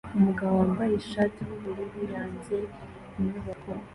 [0.17, 2.55] Umugabo wambaye ishati yubururu yanze
[3.19, 3.71] inyubako